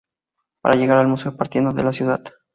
Para 0.63 0.77
llegar 0.77 0.97
al 0.97 1.07
Museo 1.09 1.37
partiendo 1.37 1.73
de 1.73 1.83
la 1.83 1.93
Cd. 1.93 2.23